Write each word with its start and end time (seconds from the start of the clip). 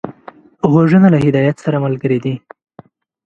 غوږونه 0.71 1.07
له 1.13 1.17
هدایت 1.25 1.57
سره 1.65 1.77
ملګري 1.85 2.19
دي 2.25 2.35